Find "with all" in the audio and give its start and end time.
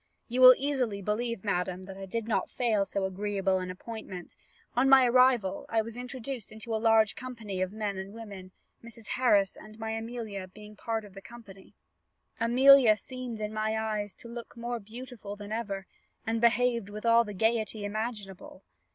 16.89-17.23